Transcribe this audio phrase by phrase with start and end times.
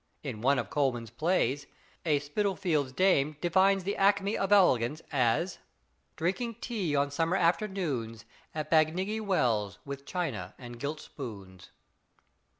[0.23, 1.67] In one of Coleman's plays,
[2.07, 5.59] a Spitalfield's dame defines the acme of elegance as:
[6.15, 8.25] "Drinking tea on summer afternoons
[8.55, 11.69] At Bagnigge Wells with china and gilt spoons."